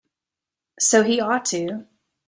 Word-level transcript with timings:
So 0.79 1.03
he 1.03 1.21
ought 1.21 1.45
to. 1.53 1.85